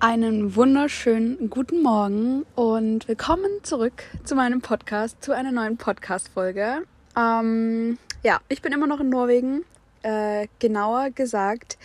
[0.00, 6.84] Einen wunderschönen guten Morgen und willkommen zurück zu meinem Podcast, zu einer neuen Podcast-Folge.
[7.16, 9.64] Ähm, ja, ich bin immer noch in Norwegen,
[10.02, 11.78] äh, genauer gesagt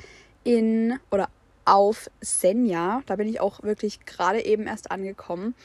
[0.43, 1.27] in oder
[1.65, 3.01] auf Senja.
[3.07, 5.55] Da bin ich auch wirklich gerade eben erst angekommen.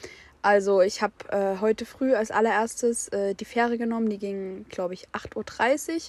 [0.41, 4.95] Also ich habe äh, heute früh als allererstes äh, die Fähre genommen, die ging, glaube
[4.95, 6.01] ich, 8.30 Uhr.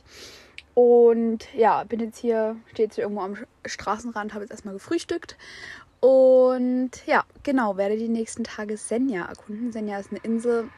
[0.72, 5.36] Und ja, bin jetzt hier, stehe jetzt hier irgendwo am Straßenrand, habe jetzt erstmal gefrühstückt
[6.00, 9.72] und ja, genau, werde die nächsten Tage Senja erkunden.
[9.72, 10.68] Senja ist eine Insel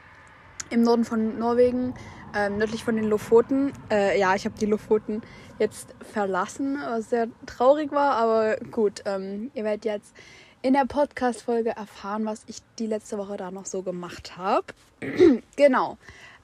[0.71, 1.95] im Norden von Norwegen,
[2.35, 3.73] ähm, nördlich von den Lofoten.
[3.91, 5.23] Äh, ja, ich habe die Lofoten
[5.59, 10.15] jetzt verlassen, was sehr traurig war, aber gut, ähm, ihr werdet jetzt
[10.63, 14.67] in der Podcast-Folge erfahren, was ich die letzte Woche da noch so gemacht habe.
[15.57, 15.99] genau.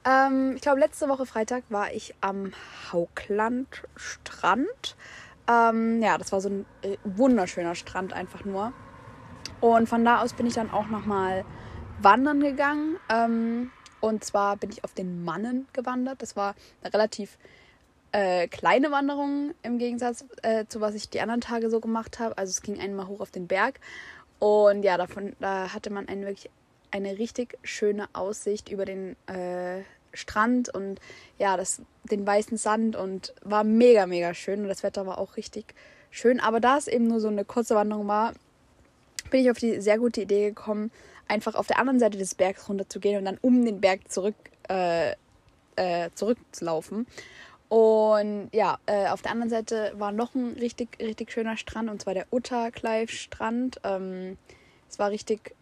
[0.05, 2.53] Ähm, ich glaube, letzte Woche Freitag war ich am
[2.91, 4.95] Haukland-Strand.
[5.49, 8.71] Ähm, ja, das war so ein äh, wunderschöner Strand einfach nur.
[9.61, 11.43] Und von da aus bin ich dann auch nochmal
[12.01, 12.97] wandern gegangen.
[13.09, 16.21] Ähm, und zwar bin ich auf den Mannen gewandert.
[16.21, 17.37] Das war eine relativ
[18.11, 22.37] äh, kleine Wanderung im Gegensatz äh, zu was ich die anderen Tage so gemacht habe.
[22.37, 23.79] Also es ging einmal hoch auf den Berg.
[24.37, 26.49] Und ja, davon, da hatte man eine wirklich
[26.91, 29.81] eine richtig schöne Aussicht über den äh,
[30.13, 30.99] Strand und
[31.37, 35.37] ja, das, den weißen Sand und war mega, mega schön und das Wetter war auch
[35.37, 35.75] richtig
[36.11, 36.39] schön.
[36.39, 38.33] Aber da es eben nur so eine kurze Wanderung war,
[39.29, 40.91] bin ich auf die sehr gute Idee gekommen,
[41.27, 44.35] einfach auf der anderen Seite des Bergs runterzugehen und dann um den Berg zurück
[44.69, 45.11] äh,
[45.75, 47.07] äh, zurückzulaufen.
[47.69, 52.01] Und ja, äh, auf der anderen Seite war noch ein richtig, richtig schöner Strand und
[52.01, 53.79] zwar der Utterkleif-Strand.
[53.83, 54.37] Ähm,
[54.89, 55.55] es war richtig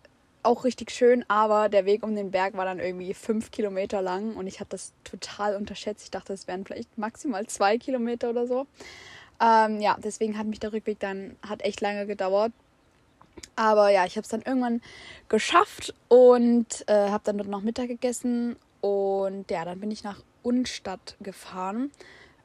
[0.48, 4.36] auch richtig schön, aber der Weg um den Berg war dann irgendwie fünf Kilometer lang
[4.36, 6.06] und ich hatte das total unterschätzt.
[6.06, 8.66] Ich dachte, es wären vielleicht maximal zwei Kilometer oder so.
[9.42, 12.54] Ähm, ja, deswegen hat mich der Rückweg dann hat echt lange gedauert.
[13.56, 14.82] Aber ja, ich habe es dann irgendwann
[15.30, 20.22] geschafft und äh, habe dann dort noch Mittag gegessen und ja, dann bin ich nach
[20.44, 21.92] Unstadt gefahren.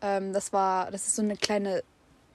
[0.03, 1.83] Ähm, das war, das ist so eine kleine,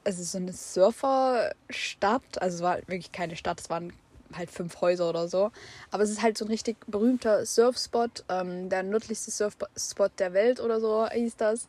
[0.06, 2.42] also so eine Surferstadt.
[2.42, 3.94] Also es war wirklich keine Stadt, es war ein
[4.36, 5.52] halt fünf Häuser oder so.
[5.92, 10.60] Aber es ist halt so ein richtig berühmter Surfspot, ähm, der nördlichste Surfspot der Welt
[10.60, 11.68] oder so hieß das.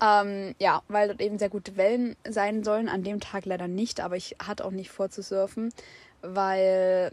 [0.00, 2.88] Ähm, ja, weil dort eben sehr gute Wellen sein sollen.
[2.88, 5.72] An dem Tag leider nicht, aber ich hatte auch nicht vor zu surfen,
[6.22, 7.12] weil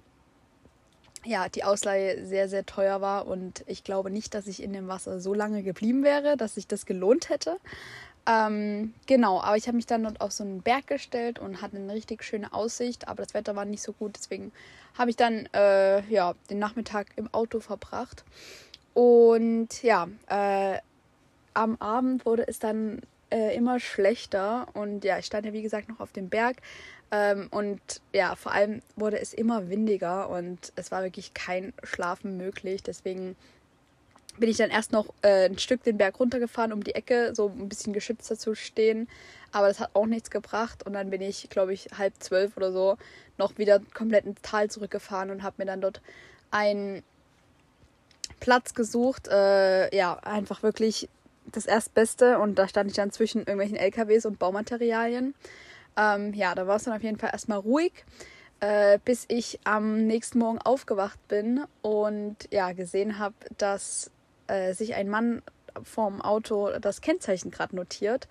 [1.26, 4.88] ja, die Ausleihe sehr, sehr teuer war und ich glaube nicht, dass ich in dem
[4.88, 7.58] Wasser so lange geblieben wäre, dass sich das gelohnt hätte.
[8.28, 11.78] Ähm, genau, aber ich habe mich dann dort auf so einen Berg gestellt und hatte
[11.78, 14.52] eine richtig schöne Aussicht, aber das Wetter war nicht so gut, deswegen
[14.98, 18.24] habe ich dann äh, ja, den Nachmittag im Auto verbracht.
[18.96, 20.80] Und ja, äh,
[21.54, 25.90] am Abend wurde es dann äh, immer schlechter und ja, ich stand ja wie gesagt
[25.90, 26.58] noch auf dem Berg
[27.12, 27.80] ähm, und
[28.14, 33.36] ja, vor allem wurde es immer windiger und es war wirklich kein Schlafen möglich, deswegen
[34.38, 37.48] bin ich dann erst noch äh, ein Stück den Berg runtergefahren, um die Ecke so
[37.48, 39.08] ein bisschen geschützter zu stehen.
[39.52, 40.86] Aber das hat auch nichts gebracht.
[40.86, 42.98] Und dann bin ich, glaube ich, halb zwölf oder so
[43.38, 46.02] noch wieder komplett ins Tal zurückgefahren und habe mir dann dort
[46.52, 47.04] einen
[48.40, 49.28] Platz gesucht.
[49.28, 51.10] Äh, ja, einfach wirklich
[51.52, 52.40] das Erstbeste.
[52.40, 55.34] Und da stand ich dann zwischen irgendwelchen LKWs und Baumaterialien.
[55.98, 57.94] Ähm, ja, da war es dann auf jeden Fall erstmal ruhig.
[58.62, 64.12] Äh, bis ich am nächsten Morgen aufgewacht bin und ja gesehen habe, dass
[64.48, 65.42] äh, sich ein Mann
[65.84, 68.28] vorm Auto das Kennzeichen gerade notiert.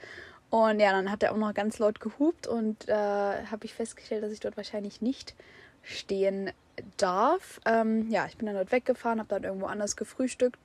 [0.50, 4.22] Und ja, dann hat er auch noch ganz laut gehupt und äh, habe ich festgestellt,
[4.22, 5.34] dass ich dort wahrscheinlich nicht
[5.82, 6.52] stehen
[6.96, 7.60] darf.
[7.66, 10.58] Ähm, ja, ich bin dann dort weggefahren, habe dann irgendwo anders gefrühstückt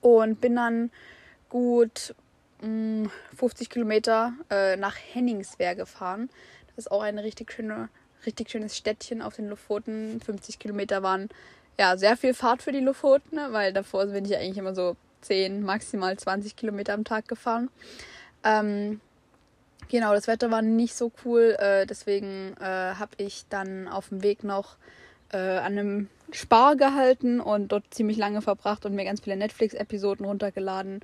[0.00, 0.90] und bin dann
[1.48, 2.14] gut
[2.62, 2.68] mh,
[3.04, 6.30] mm, 50 Kilometer äh, nach Henningswehr gefahren.
[6.68, 7.88] Das ist auch ein richtig schöne,
[8.26, 10.20] richtig schönes Städtchen auf den Lofoten.
[10.20, 11.28] 50 Kilometer waren
[11.78, 13.48] ja, sehr viel Fahrt für die Lofoten, ne?
[13.52, 17.70] weil davor bin ich eigentlich immer so 10, maximal 20 Kilometer am Tag gefahren.
[18.44, 19.00] Ähm,
[19.88, 24.22] genau, das Wetter war nicht so cool, äh, deswegen äh, habe ich dann auf dem
[24.22, 24.76] Weg noch
[25.32, 30.26] äh, an einem Spar gehalten und dort ziemlich lange verbracht und mir ganz viele Netflix-Episoden
[30.26, 31.00] runtergeladen.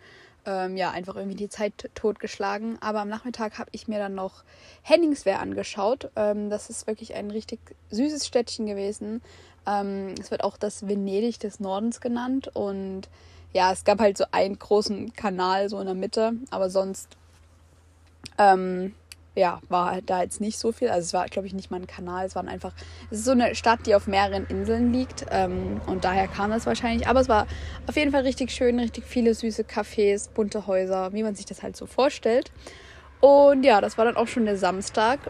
[0.47, 2.77] Ähm, ja, einfach irgendwie die Zeit totgeschlagen.
[2.81, 4.45] Aber am Nachmittag habe ich mir dann noch
[4.83, 6.11] Henningswehr angeschaut.
[6.17, 7.61] Ähm, das ist wirklich ein richtig
[7.91, 9.23] süßes Städtchen gewesen.
[9.67, 13.09] Ähm, es wird auch das Venedig des Nordens genannt und
[13.55, 17.17] ja, es gab halt so einen großen Kanal so in der Mitte, aber sonst
[18.37, 18.95] ähm,
[19.37, 20.89] ja, war halt da jetzt nicht so viel.
[20.89, 22.73] Also es war, glaube ich, nicht mal ein Kanal, es waren einfach,
[23.11, 26.67] es ist so eine Stadt, die auf mehreren Inseln liegt ähm, und daher kam das
[26.67, 27.09] wahrscheinlich.
[27.09, 27.47] Aber es war
[27.87, 31.63] auf jeden Fall richtig schön, richtig viele süße Cafés, bunte Häuser, wie man sich das
[31.63, 32.53] halt so vorstellt.
[33.21, 35.21] Und ja, das war dann auch schon der Samstag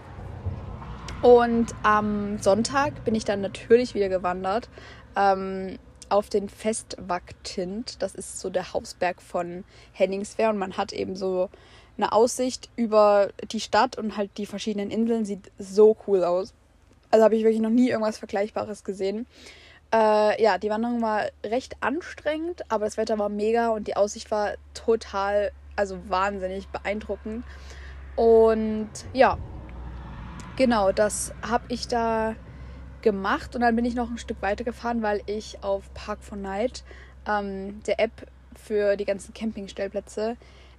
[1.23, 4.69] Und am Sonntag bin ich dann natürlich wieder gewandert
[5.17, 5.79] ähm,
[6.11, 8.03] auf den Festwacktint.
[8.03, 11.49] Das ist so der Hausberg von Henningswehr und man hat eben so
[11.97, 15.25] eine Aussicht über die Stadt und halt die verschiedenen Inseln.
[15.25, 16.53] Sieht so cool aus.
[17.11, 19.27] Also habe ich wirklich noch nie irgendwas Vergleichbares gesehen.
[19.93, 24.31] Äh, ja, die Wanderung war recht anstrengend, aber das Wetter war mega und die Aussicht
[24.33, 27.45] war total, also wahnsinnig beeindruckend.
[28.17, 29.39] Und ja,
[30.57, 32.35] genau, das habe ich da
[33.03, 36.39] gemacht und dann bin ich noch ein Stück weiter gefahren, weil ich auf Park for
[36.39, 36.83] Night,
[37.29, 38.27] ähm, der App
[38.57, 40.37] für die ganzen Campingstellplätze,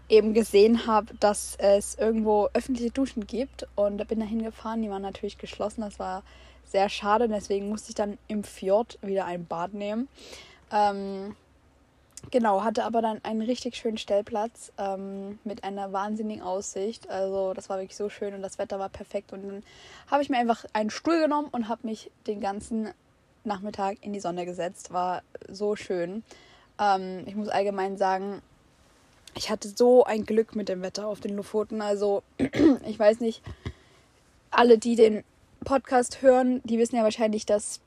[0.10, 4.82] eben gesehen habe, dass es irgendwo öffentliche Duschen gibt und da bin da hingefahren.
[4.82, 6.24] Die waren natürlich geschlossen, das war
[6.66, 7.28] sehr schade.
[7.28, 10.08] Deswegen musste ich dann im Fjord wieder ein Bad nehmen.
[10.72, 11.36] Ähm,
[12.32, 17.10] genau, hatte aber dann einen richtig schönen Stellplatz ähm, mit einer wahnsinnigen Aussicht.
[17.10, 19.34] Also das war wirklich so schön und das Wetter war perfekt.
[19.34, 19.64] Und dann
[20.08, 22.90] habe ich mir einfach einen Stuhl genommen und habe mich den ganzen
[23.44, 24.92] Nachmittag in die Sonne gesetzt.
[24.92, 26.24] War so schön.
[26.80, 28.42] Ähm, ich muss allgemein sagen,
[29.36, 31.82] ich hatte so ein Glück mit dem Wetter auf den Lofoten.
[31.82, 32.24] Also
[32.88, 33.42] ich weiß nicht,
[34.50, 35.24] alle, die den
[35.64, 37.82] Podcast hören, die wissen ja wahrscheinlich, dass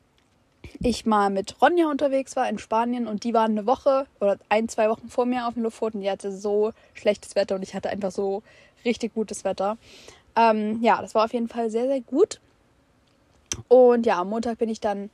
[0.80, 4.68] ich mal mit Ronja unterwegs war in Spanien und die waren eine Woche oder ein,
[4.68, 6.00] zwei Wochen vor mir auf dem Lofoten.
[6.00, 8.42] Die hatte so schlechtes Wetter und ich hatte einfach so
[8.84, 9.78] richtig gutes Wetter.
[10.36, 12.40] Ähm, ja, das war auf jeden Fall sehr, sehr gut.
[13.68, 15.10] Und ja, am Montag bin ich dann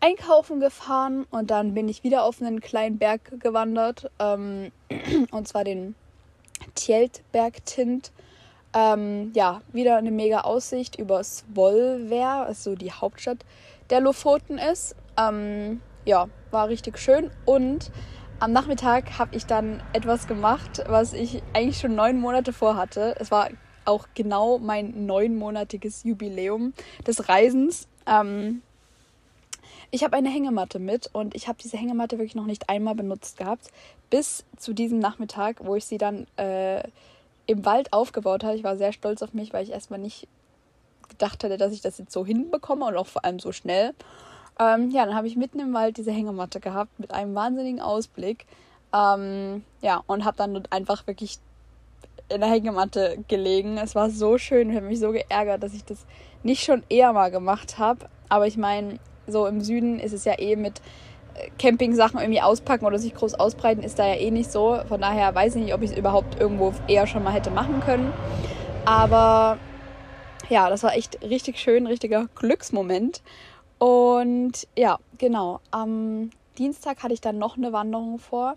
[0.00, 4.10] einkaufen gefahren und dann bin ich wieder auf einen kleinen Berg gewandert.
[4.18, 4.72] Ähm,
[5.30, 5.94] und zwar den
[6.74, 8.12] Tjeltberg-Tint.
[8.74, 13.38] Ähm, ja, wieder eine mega Aussicht über Svolvær, also die Hauptstadt
[13.90, 14.94] der Lofoten ist.
[15.16, 17.30] Ähm, ja, war richtig schön.
[17.44, 17.90] Und
[18.40, 23.16] am Nachmittag habe ich dann etwas gemacht, was ich eigentlich schon neun Monate vorhatte.
[23.18, 23.48] Es war
[23.84, 26.74] auch genau mein neunmonatiges Jubiläum
[27.06, 27.88] des Reisens.
[28.06, 28.62] Ähm,
[29.90, 33.38] ich habe eine Hängematte mit und ich habe diese Hängematte wirklich noch nicht einmal benutzt
[33.38, 33.70] gehabt.
[34.10, 36.82] Bis zu diesem Nachmittag, wo ich sie dann äh,
[37.46, 38.54] im Wald aufgebaut hat.
[38.54, 40.28] Ich war sehr stolz auf mich, weil ich erstmal nicht
[41.08, 43.94] gedacht hätte, dass ich das jetzt so hinbekomme und auch vor allem so schnell.
[44.60, 48.46] Ähm, ja, dann habe ich mitten im Wald diese Hängematte gehabt mit einem wahnsinnigen Ausblick.
[48.92, 51.38] Ähm, ja, und habe dann einfach wirklich
[52.28, 53.78] in der Hängematte gelegen.
[53.78, 54.68] Es war so schön.
[54.68, 56.04] Ich habe mich so geärgert, dass ich das
[56.42, 58.08] nicht schon eher mal gemacht habe.
[58.28, 60.80] Aber ich meine, so im Süden ist es ja eh mit
[61.58, 64.78] Camping-Sachen irgendwie auspacken oder sich groß ausbreiten, ist da ja eh nicht so.
[64.88, 67.80] Von daher weiß ich nicht, ob ich es überhaupt irgendwo eher schon mal hätte machen
[67.80, 68.12] können.
[68.84, 69.58] Aber
[70.48, 73.22] ja, das war echt richtig schön, richtiger Glücksmoment.
[73.78, 75.60] Und ja, genau.
[75.70, 78.56] Am Dienstag hatte ich dann noch eine Wanderung vor.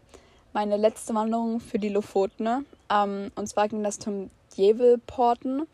[0.53, 2.65] Meine letzte Wanderung für die Lofoten.
[2.89, 5.67] Ähm, und zwar ging das zum Djevelporten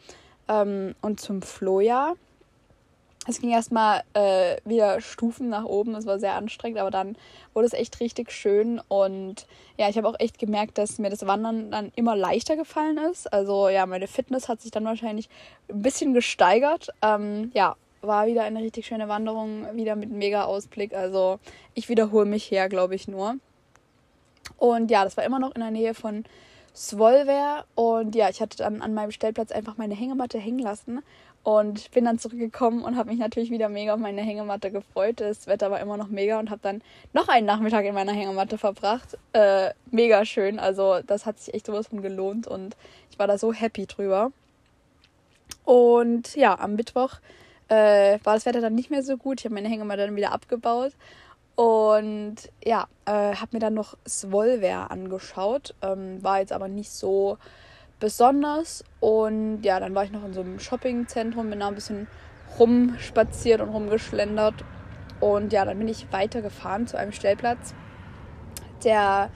[0.47, 2.13] ähm, und zum Floja.
[3.29, 5.94] Es ging erstmal äh, wieder Stufen nach oben.
[5.95, 7.18] Es war sehr anstrengend, aber dann
[7.53, 8.81] wurde es echt richtig schön.
[8.88, 9.45] Und
[9.77, 13.31] ja, ich habe auch echt gemerkt, dass mir das Wandern dann immer leichter gefallen ist.
[13.31, 15.27] Also ja, meine Fitness hat sich dann wahrscheinlich
[15.69, 16.88] ein bisschen gesteigert.
[17.01, 20.94] Ähm, ja, war wieder eine richtig schöne Wanderung, wieder mit mega Ausblick.
[20.94, 21.39] Also
[21.74, 23.35] ich wiederhole mich her, glaube ich nur.
[24.56, 26.24] Und ja, das war immer noch in der Nähe von
[26.74, 27.65] Svolvær.
[27.75, 31.01] Und ja, ich hatte dann an meinem Stellplatz einfach meine Hängematte hängen lassen
[31.48, 35.22] und bin dann zurückgekommen und habe mich natürlich wieder mega auf meine Hängematte gefreut.
[35.22, 36.82] Das Wetter war immer noch mega und habe dann
[37.13, 39.18] noch einen Nachmittag in meiner Hängematte verbracht.
[39.32, 40.60] Äh, mega schön.
[40.60, 42.75] Also das hat sich echt sowas von gelohnt und
[43.12, 44.34] ich war da so happy drüber.
[45.63, 47.13] Und ja, am Mittwoch
[47.70, 49.39] äh, war das Wetter dann nicht mehr so gut.
[49.39, 50.92] Ich habe meine Hängematte dann wieder abgebaut.
[51.56, 55.75] Und ja, äh, habe mir dann noch Svolvær angeschaut.
[55.82, 57.38] Ähm, war jetzt aber nicht so
[58.00, 58.84] besonders.
[59.00, 62.08] Und ja, dann war ich noch in so einem Shoppingzentrum, bin da ein bisschen
[62.60, 64.56] rumspaziert und rumgeschlendert.
[65.20, 67.74] Und ja, dann bin ich weitergefahren zu einem Stellplatz,
[68.84, 69.32] der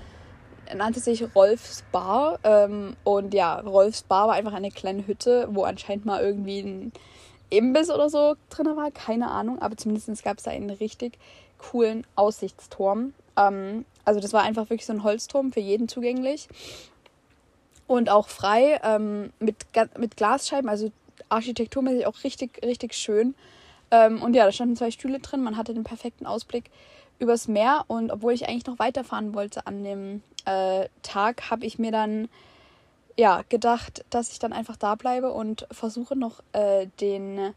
[0.75, 2.39] nannte sich Rolfs Bar.
[2.43, 6.91] Ähm, und ja, Rolfs Bar war einfach eine kleine Hütte, wo anscheinend mal irgendwie ein
[7.49, 8.91] Imbiss oder so drin war.
[8.91, 11.17] Keine Ahnung, aber zumindest gab es da einen richtig
[11.57, 13.13] coolen Aussichtsturm.
[13.37, 16.47] Ähm, also das war einfach wirklich so ein Holzturm für jeden zugänglich
[17.91, 19.65] und auch frei ähm, mit,
[19.97, 20.93] mit Glasscheiben, also
[21.27, 23.35] architekturmäßig auch richtig, richtig schön.
[23.91, 26.71] Ähm, und ja, da standen zwei Stühle drin, man hatte den perfekten Ausblick
[27.19, 31.79] übers Meer und obwohl ich eigentlich noch weiterfahren wollte an dem äh, Tag, habe ich
[31.79, 32.29] mir dann
[33.17, 37.53] ja gedacht, dass ich dann einfach da bleibe und versuche noch äh, den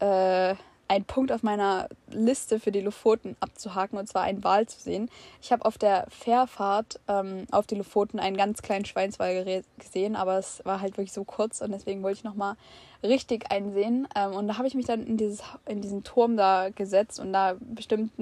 [0.00, 0.54] äh,
[0.92, 5.08] ein Punkt auf meiner Liste für die Lofoten abzuhaken, und zwar einen Wal zu sehen.
[5.40, 10.36] Ich habe auf der Fährfahrt ähm, auf die Lofoten einen ganz kleinen Schweinswal gesehen, aber
[10.36, 12.56] es war halt wirklich so kurz und deswegen wollte ich nochmal
[13.02, 14.06] richtig einsehen.
[14.14, 17.32] Ähm, und da habe ich mich dann in, dieses, in diesen Turm da gesetzt und
[17.32, 18.12] da bestimmt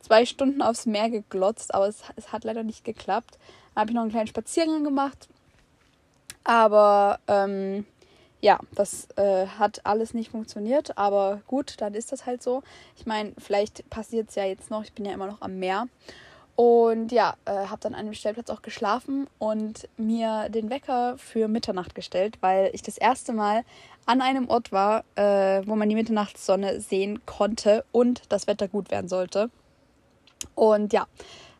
[0.00, 3.38] zwei Stunden aufs Meer geglotzt, aber es, es hat leider nicht geklappt.
[3.74, 5.28] Dann habe ich noch einen kleinen Spaziergang gemacht.
[6.44, 7.86] Aber ähm,
[8.42, 12.62] ja, das äh, hat alles nicht funktioniert, aber gut, dann ist das halt so.
[12.96, 15.86] Ich meine, vielleicht passiert es ja jetzt noch, ich bin ja immer noch am Meer.
[16.54, 21.48] Und ja, äh, habe dann an dem Stellplatz auch geschlafen und mir den Wecker für
[21.48, 23.64] Mitternacht gestellt, weil ich das erste Mal
[24.04, 28.90] an einem Ort war, äh, wo man die Mitternachtssonne sehen konnte und das Wetter gut
[28.90, 29.50] werden sollte.
[30.54, 31.06] Und ja,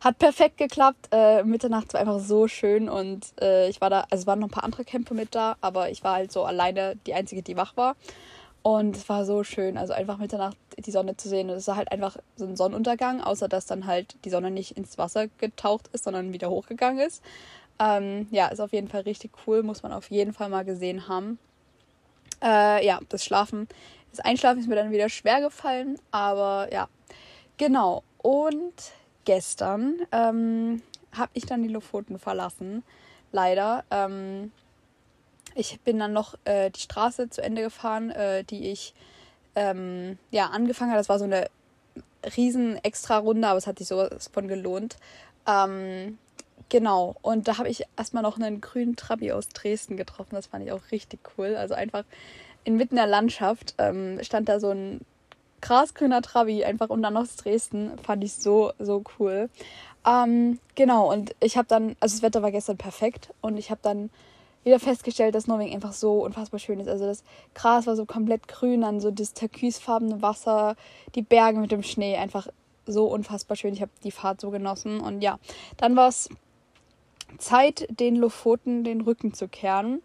[0.03, 1.09] hat perfekt geklappt.
[1.13, 4.53] Äh, Mitternacht war einfach so schön und äh, ich war da, also waren noch ein
[4.53, 7.77] paar andere Camper mit da, aber ich war halt so alleine die Einzige, die wach
[7.77, 7.95] war.
[8.63, 11.51] Und es war so schön, also einfach Mitternacht die Sonne zu sehen.
[11.51, 14.77] Und es war halt einfach so ein Sonnenuntergang, außer dass dann halt die Sonne nicht
[14.77, 17.23] ins Wasser getaucht ist, sondern wieder hochgegangen ist.
[17.81, 21.09] Ähm, ja, ist auf jeden Fall richtig cool, muss man auf jeden Fall mal gesehen
[21.09, 21.39] haben.
[22.41, 23.69] Äh, ja, das Schlafen,
[24.11, 26.89] das Einschlafen ist mir dann wieder schwer gefallen, aber ja,
[27.57, 28.03] genau.
[28.19, 28.75] Und
[29.25, 32.83] gestern ähm, habe ich dann die Lofoten verlassen,
[33.33, 33.85] leider.
[33.91, 34.53] Ähm,
[35.55, 38.95] ich bin dann noch äh, die Straße zu Ende gefahren, äh, die ich
[39.55, 41.01] ähm, ja angefangen habe.
[41.01, 41.49] Das war so eine
[42.37, 44.97] riesen extra Runde, aber es hat sich sowas von gelohnt.
[45.47, 46.19] Ähm,
[46.69, 50.35] genau, und da habe ich erstmal noch einen grünen Trabi aus Dresden getroffen.
[50.35, 51.57] Das fand ich auch richtig cool.
[51.57, 52.05] Also einfach
[52.65, 55.01] inmitten der Landschaft ähm, stand da so ein
[55.63, 57.93] grasgrüner Trabi, einfach und dann aus Dresden.
[58.03, 59.49] Fand ich so, so cool.
[60.07, 63.81] Ähm, genau, und ich habe dann, also das Wetter war gestern perfekt und ich habe
[63.83, 64.11] dann
[64.65, 66.89] wieder festgestellt, dass Norwegen einfach so unfassbar schön ist.
[66.89, 70.77] Also das Gras war so komplett grün, dann so das türkisfarbene Wasser,
[71.15, 72.49] die Berge mit dem Schnee, einfach
[72.87, 73.75] so unfassbar schön.
[73.75, 75.39] Ich habe die Fahrt so genossen und ja,
[75.77, 76.29] dann war es
[77.39, 80.03] Zeit, den Lofoten den Rücken zu kehren.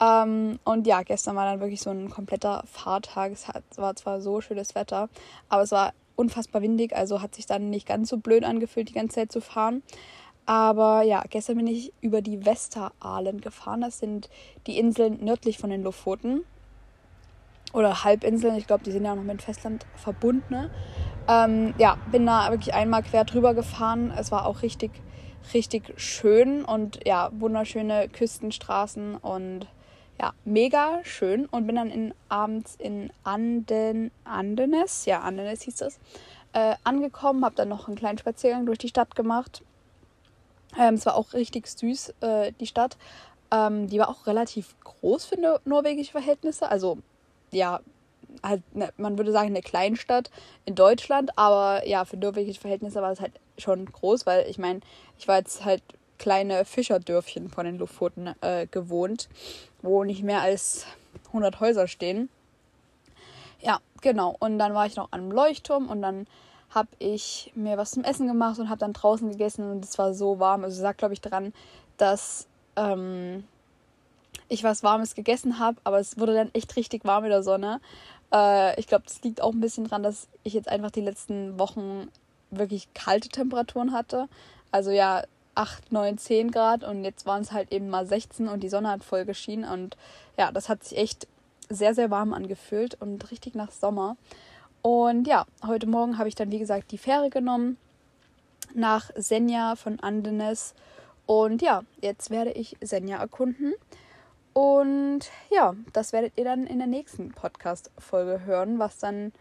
[0.00, 3.32] Ähm, und ja, gestern war dann wirklich so ein kompletter Fahrtag.
[3.32, 5.08] Es hat, war zwar so schönes Wetter,
[5.48, 8.94] aber es war unfassbar windig, also hat sich dann nicht ganz so blöd angefühlt, die
[8.94, 9.82] ganze Zeit zu fahren.
[10.46, 13.82] Aber ja, gestern bin ich über die Westeralen gefahren.
[13.82, 14.30] Das sind
[14.66, 16.42] die Inseln nördlich von den Lofoten.
[17.74, 20.54] Oder Halbinseln, ich glaube, die sind ja auch noch mit Festland verbunden.
[20.54, 20.70] Ne?
[21.28, 24.10] Ähm, ja, bin da wirklich einmal quer drüber gefahren.
[24.16, 24.90] Es war auch richtig,
[25.52, 29.66] richtig schön und ja, wunderschöne Küstenstraßen und
[30.20, 35.98] ja, mega schön und bin dann in, abends in Anden, Andenes, ja, Andenes hieß es,
[36.52, 39.62] äh, angekommen, habe dann noch einen kleinen Spaziergang durch die Stadt gemacht.
[40.78, 42.96] Ähm, es war auch richtig süß, äh, die Stadt.
[43.50, 46.68] Ähm, die war auch relativ groß für nor norwegische Verhältnisse.
[46.68, 46.98] Also,
[47.50, 47.80] ja,
[48.42, 50.30] halt, ne, man würde sagen, eine Kleinstadt
[50.64, 54.80] in Deutschland, aber ja, für norwegische Verhältnisse war es halt schon groß, weil ich meine,
[55.18, 55.82] ich war jetzt halt
[56.18, 59.28] kleine Fischerdörfchen von den Lofoten äh, gewohnt,
[59.82, 60.86] wo nicht mehr als
[61.28, 62.28] 100 Häuser stehen.
[63.60, 64.36] Ja, genau.
[64.38, 66.26] Und dann war ich noch an einem Leuchtturm und dann
[66.70, 70.14] habe ich mir was zum Essen gemacht und habe dann draußen gegessen und es war
[70.14, 70.64] so warm.
[70.64, 71.52] Also sagt, glaube ich, dran,
[71.96, 72.46] dass
[72.76, 73.44] ähm,
[74.48, 77.80] ich was Warmes gegessen habe, aber es wurde dann echt richtig warm in der Sonne.
[78.32, 81.58] Äh, ich glaube, das liegt auch ein bisschen dran, dass ich jetzt einfach die letzten
[81.58, 82.08] Wochen
[82.50, 84.28] wirklich kalte Temperaturen hatte.
[84.70, 85.22] Also ja,
[85.58, 88.90] 8, 9, 10 Grad und jetzt waren es halt eben mal 16 und die Sonne
[88.90, 89.96] hat voll geschienen und
[90.36, 91.26] ja, das hat sich echt
[91.68, 94.16] sehr, sehr warm angefühlt und richtig nach Sommer.
[94.82, 97.76] Und ja, heute Morgen habe ich dann, wie gesagt, die Fähre genommen
[98.74, 100.74] nach Senja von Andenes.
[101.26, 103.74] Und ja, jetzt werde ich Senja erkunden.
[104.52, 109.32] Und ja, das werdet ihr dann in der nächsten Podcast-Folge hören, was dann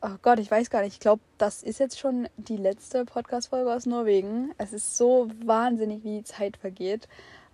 [0.00, 0.92] Oh Gott, ich weiß gar nicht.
[0.94, 4.54] Ich glaube, das ist jetzt schon die letzte Podcast-Folge aus Norwegen.
[4.56, 7.08] Es ist so wahnsinnig, wie die Zeit vergeht.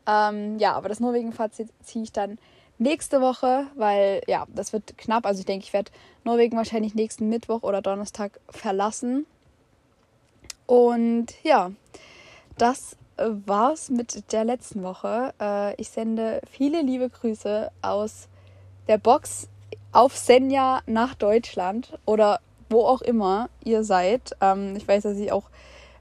[0.07, 2.39] Ähm, ja, aber das Norwegen-Fazit ziehe ich dann
[2.77, 5.25] nächste Woche, weil ja, das wird knapp.
[5.25, 5.91] Also ich denke, ich werde
[6.25, 9.25] Norwegen wahrscheinlich nächsten Mittwoch oder Donnerstag verlassen.
[10.67, 11.71] Und ja,
[12.59, 15.33] das war's mit der letzten Woche.
[15.41, 18.29] Äh, ich sende viele liebe Grüße aus
[18.87, 19.49] der Box
[19.95, 24.37] auf Senja nach Deutschland oder wo auch immer ihr seid.
[24.41, 25.45] Ähm, ich weiß, dass ich auch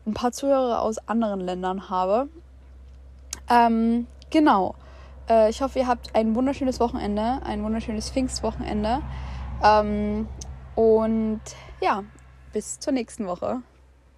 [0.05, 2.27] ein paar Zuhörer aus anderen Ländern habe.
[3.49, 4.75] Ähm, genau.
[5.29, 9.01] Äh, ich hoffe, ihr habt ein wunderschönes Wochenende, ein wunderschönes Pfingstwochenende.
[9.63, 10.27] Ähm,
[10.75, 11.41] und
[11.79, 12.03] ja,
[12.51, 13.61] bis zur nächsten Woche.